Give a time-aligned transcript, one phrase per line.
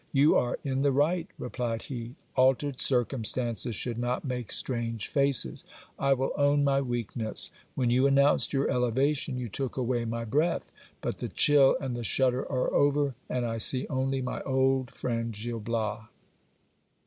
[0.11, 5.63] You are in the right, replied he; altered circumstances should not make strange faces.
[5.99, 10.71] I will own my weakness; when you announced your elevation you took away my breath;
[11.01, 15.37] but the chill and the shudder are over, and I see only my old friend
[15.39, 16.05] Gil Bias.